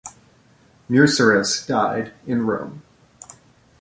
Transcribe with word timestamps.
Musurus 0.89 1.63
died 1.67 2.11
in 2.25 2.47
Rome. 2.47 2.81